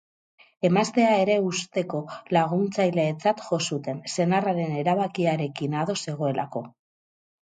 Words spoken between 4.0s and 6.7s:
senarraren erabakiarekin ados zegoelako.